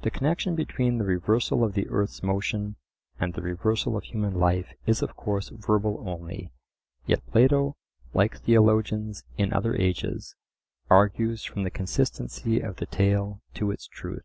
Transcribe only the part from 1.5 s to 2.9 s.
of the earth's motion